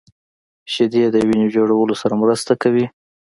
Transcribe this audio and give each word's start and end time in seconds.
شیدې 0.73 1.03
د 1.11 1.15
وینې 1.27 1.47
جوړولو 1.55 1.93
سره 2.01 2.13
مرسته 2.21 2.53
کوي 2.61 2.85